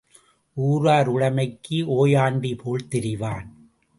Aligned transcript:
ஊரார் 0.57 1.09
உடைமைக்கு 1.09 1.77
ஓயாண்டி 1.97 2.53
போல் 2.57 2.87
திரிவான். 2.87 3.47